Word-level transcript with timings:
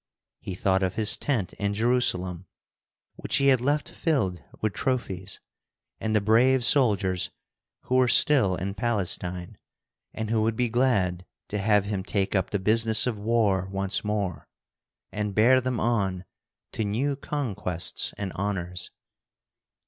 He 0.39 0.55
thought 0.55 0.81
of 0.81 0.95
his 0.95 1.15
tent 1.15 1.53
in 1.59 1.75
Jerusalem, 1.75 2.47
which 3.17 3.35
he 3.35 3.49
had 3.49 3.61
left 3.61 3.87
filled 3.87 4.43
with 4.59 4.73
trophies, 4.73 5.39
and 5.99 6.15
the 6.15 6.19
brave 6.19 6.65
soldiers 6.65 7.29
who 7.81 7.93
were 7.97 8.07
still 8.07 8.55
in 8.55 8.73
Palestine, 8.73 9.59
and 10.11 10.31
who 10.31 10.41
would 10.41 10.55
be 10.55 10.69
glad 10.69 11.23
to 11.49 11.59
have 11.59 11.85
him 11.85 12.03
take 12.03 12.33
up 12.35 12.49
the 12.49 12.57
business 12.57 13.05
of 13.05 13.19
war 13.19 13.67
once 13.67 14.03
more, 14.03 14.47
and 15.11 15.35
bear 15.35 15.61
them 15.61 15.79
on 15.79 16.25
to 16.71 16.83
new 16.83 17.15
conquests 17.15 18.11
and 18.17 18.33
honors. 18.33 18.89